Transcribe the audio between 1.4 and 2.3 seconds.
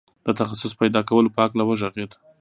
هکله وغږېد.